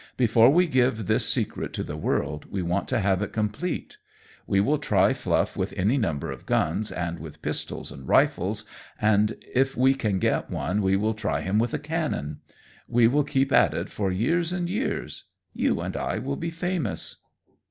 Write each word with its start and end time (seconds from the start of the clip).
Before 0.17 0.49
we 0.49 0.65
give 0.65 1.05
this 1.05 1.31
secret 1.31 1.73
to 1.73 1.83
the 1.83 1.95
world 1.95 2.45
we 2.51 2.63
want 2.63 2.87
to 2.87 3.01
have 3.01 3.21
it 3.21 3.31
complete. 3.31 3.97
We 4.47 4.59
will 4.59 4.79
try 4.79 5.13
Fluff 5.13 5.55
with 5.55 5.75
any 5.77 5.95
number 5.99 6.31
of 6.31 6.47
guns, 6.47 6.91
and 6.91 7.19
with 7.19 7.43
pistols 7.43 7.91
and 7.91 8.07
rifles, 8.07 8.65
and 8.99 9.35
if 9.53 9.77
we 9.77 9.93
can 9.93 10.17
get 10.17 10.49
one 10.49 10.81
we 10.81 10.95
will 10.95 11.13
try 11.13 11.41
him 11.41 11.59
with 11.59 11.75
a 11.75 11.77
cannon. 11.77 12.39
We 12.87 13.05
will 13.07 13.23
keep 13.23 13.51
at 13.51 13.75
it 13.75 13.89
for 13.89 14.11
years 14.11 14.51
and 14.51 14.67
years. 14.71 15.25
You 15.53 15.81
and 15.81 15.95
I 15.95 16.17
will 16.17 16.35
be 16.35 16.49
famous." 16.49 17.17